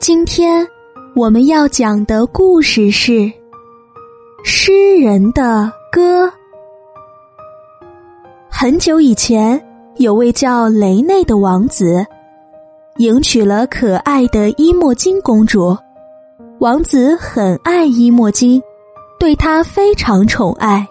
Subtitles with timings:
[0.00, 0.66] 今天
[1.14, 3.12] 我们要讲的故事是
[4.42, 6.24] 《诗人的歌》。
[8.48, 9.62] 很久以前，
[9.96, 12.02] 有位叫雷内的王子，
[12.96, 15.76] 迎娶了可爱的伊莫金公主。
[16.60, 18.58] 王子很爱伊莫金，
[19.18, 20.88] 对她非常宠爱。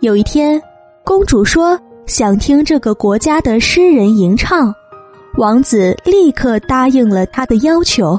[0.00, 0.60] 有一天，
[1.04, 4.74] 公主说想听这个国家的诗人吟唱。
[5.36, 8.18] 王子立刻答应了他的要求。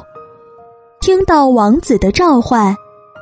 [1.00, 2.76] 听到王子的召唤，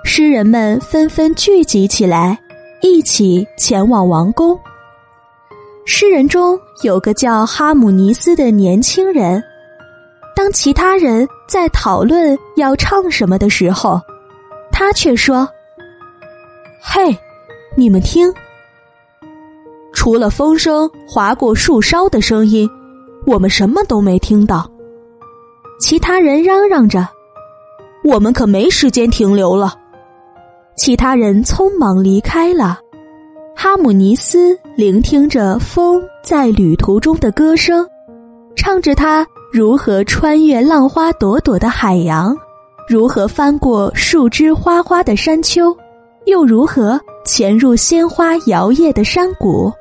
[0.04, 2.40] 诗人们纷纷聚集起来，
[2.82, 4.60] 一起前往王宫。
[5.86, 9.44] 诗人中有个叫哈姆尼斯的年轻人。
[10.36, 14.02] 当其他人在讨论要唱什么的时候，
[14.72, 15.48] 他却说
[16.82, 17.16] ：“嘿，
[17.76, 18.34] 你们听，
[19.94, 22.68] 除了风声划过树梢的声音。”
[23.26, 24.70] 我们什么都没听到，
[25.80, 27.08] 其他人嚷嚷着
[28.04, 29.74] ：“我们可没时间停留了。”
[30.76, 32.80] 其他人匆忙离开了。
[33.56, 37.88] 哈姆尼斯聆听着风在旅途中的歌声，
[38.56, 42.36] 唱着他如何穿越浪花朵朵的海洋，
[42.90, 45.74] 如何翻过树枝花花的山丘，
[46.26, 49.72] 又如何潜入鲜花摇曳的山谷。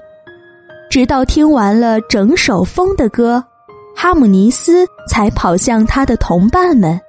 [0.92, 3.42] 直到听完了整首风的歌，
[3.96, 7.00] 哈姆尼斯才跑向他的同伴们。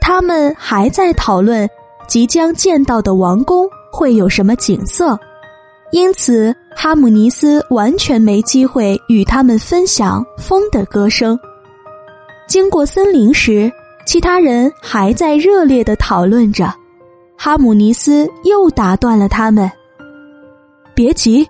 [0.00, 1.70] 他们还在讨论
[2.08, 5.16] 即将见到的王宫会有什么景色，
[5.92, 11.38] 因此哈姆尼斯完全没机会与他们分享风的歌声。
[12.48, 13.70] 经过森林时，
[14.04, 16.74] 其他人还在热烈的讨论着，
[17.38, 19.70] 哈姆尼斯又打断了他们
[20.92, 21.48] ：“别急，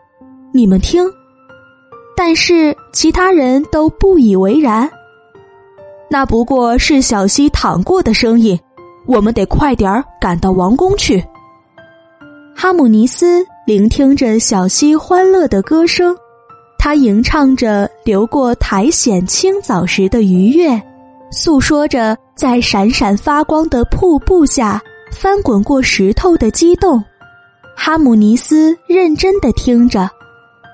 [0.53, 1.03] 你们听。”
[2.17, 4.89] 但是其他人都不以为然。
[6.11, 8.59] 那不过是小溪淌过的声音，
[9.07, 11.25] 我们得快点儿赶到王宫去。
[12.55, 16.15] 哈姆尼斯聆听着小溪欢乐的歌声，
[16.79, 20.81] 他吟唱着流过苔藓青藻时的愉悦，
[21.31, 24.81] 诉说着在闪闪发光的瀑布下
[25.11, 27.03] 翻滚过石头的激动。
[27.75, 30.09] 哈姆尼斯认真的听着。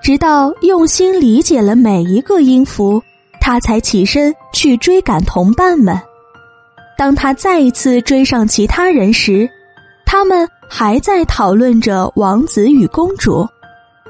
[0.01, 3.01] 直到用心理解了每一个音符，
[3.39, 5.99] 他才起身去追赶同伴们。
[6.97, 9.49] 当他再一次追上其他人时，
[10.05, 13.47] 他们还在讨论着王子与公主，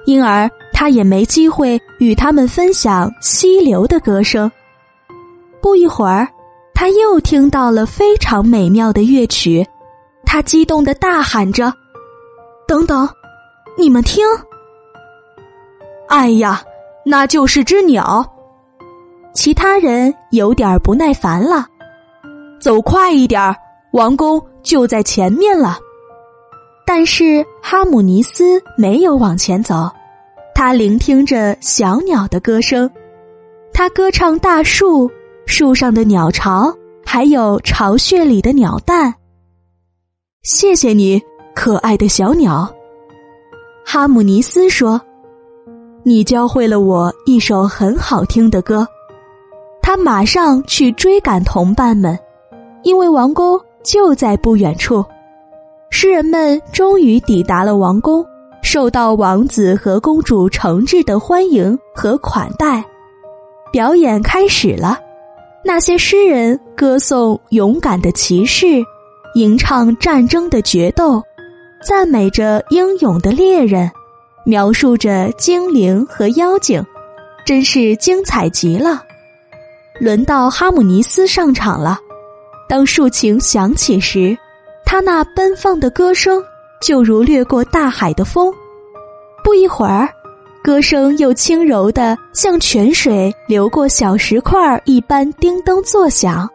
[0.05, 4.49] 因而他也没机会与他们分享溪流的歌声。
[5.61, 6.27] 不一会儿，
[6.73, 9.65] 他又听到了非常美妙的乐曲，
[10.25, 11.71] 他激动的大喊着
[12.67, 13.07] ：“等等，
[13.77, 14.25] 你们听！”
[16.09, 16.61] 哎呀，
[17.05, 18.25] 那就是只鸟。
[19.31, 21.67] 其他人有点不耐烦了，
[22.59, 23.55] 走快一点，
[23.93, 25.77] 王宫就在前面了。
[26.83, 29.87] 但是哈姆尼斯没有往前走，
[30.55, 32.89] 他聆听着小鸟的歌声，
[33.71, 35.09] 他歌唱大树、
[35.45, 36.73] 树上的鸟巢，
[37.05, 39.13] 还有巢穴里的鸟蛋。
[40.41, 41.21] 谢谢你，
[41.53, 42.67] 可爱的小鸟。
[43.85, 44.99] 哈姆尼斯说。
[46.03, 48.87] 你教会了我一首很好听的歌，
[49.81, 52.17] 他马上去追赶同伴们，
[52.83, 55.03] 因为王宫就在不远处。
[55.89, 58.25] 诗人们终于抵达了王宫，
[58.61, 62.83] 受到王子和公主诚挚的欢迎和款待。
[63.71, 64.97] 表演开始了，
[65.63, 68.83] 那些诗人歌颂勇敢的骑士，
[69.35, 71.21] 吟唱战争的决斗，
[71.83, 73.91] 赞美着英勇的猎人。
[74.49, 76.83] 描述着精灵和妖精，
[77.45, 79.03] 真是精彩极了。
[79.99, 81.99] 轮到哈姆尼斯上场了。
[82.67, 84.35] 当竖琴响起时，
[84.83, 86.43] 他那奔放的歌声
[86.81, 88.51] 就如掠过大海的风。
[89.43, 90.09] 不一会儿，
[90.63, 96.49] 歌声又轻柔的像泉水流过小石块一般叮咚作响。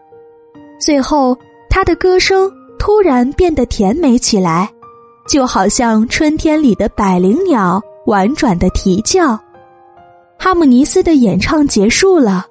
[0.81, 1.38] 最后，
[1.70, 4.69] 他的歌声突然变得甜美起来。
[5.26, 9.38] 就好像春天里的百灵鸟婉转的啼叫。
[10.38, 12.44] 哈姆尼斯的演唱结束了，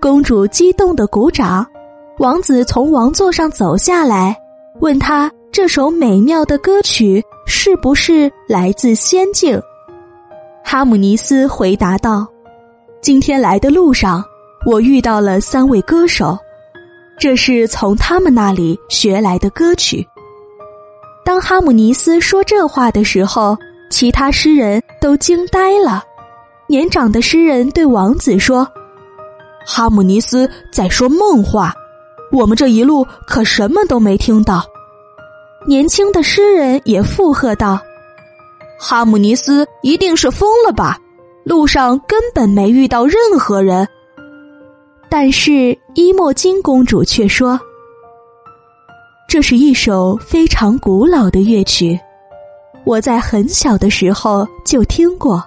[0.00, 1.66] 公主激动的鼓掌，
[2.18, 4.36] 王子从王座上走下来，
[4.80, 9.60] 问他这首美妙的歌曲是不是来自仙境。
[10.62, 12.24] 哈姆尼斯回答道
[13.02, 14.24] ：“今天来的路上，
[14.64, 16.38] 我遇到了三位歌手，
[17.18, 20.06] 这是从他们那里学来的歌曲。”
[21.24, 23.56] 当哈姆尼斯说这话的时候，
[23.90, 26.02] 其他诗人都惊呆了。
[26.66, 28.66] 年长的诗人对王子说
[29.66, 31.74] ：“哈姆尼斯在说梦话。”
[32.32, 34.64] 我们这一路可什么都没听到。
[35.66, 37.80] 年轻的诗人也附和道
[38.78, 40.96] ：“哈姆尼斯一定是疯了吧？
[41.44, 43.86] 路上根本没遇到任何人。”
[45.10, 47.60] 但是伊莫金公主却说
[49.30, 51.96] ：“这是一首非常古老的乐曲，
[52.82, 55.40] 我在很小的时候就听过，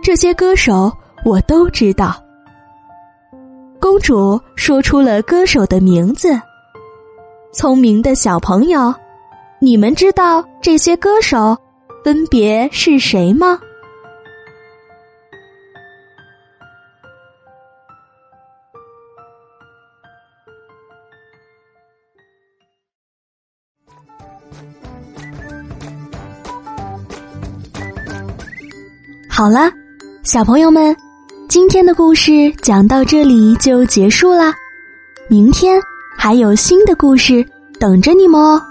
[0.00, 0.88] 这些歌手
[1.24, 2.14] 我都知道。”
[3.82, 6.40] 公主说出了歌手的名字。
[7.52, 8.94] 聪明的小朋友，
[9.58, 11.58] 你们知道这些歌手
[12.04, 13.58] 分别是谁吗？
[29.42, 29.72] 好了，
[30.22, 30.96] 小朋友们。
[31.48, 34.54] 今天的故事讲到这里就结束啦，
[35.28, 35.82] 明天
[36.16, 37.44] 还有新的故事
[37.80, 38.62] 等着你们哦。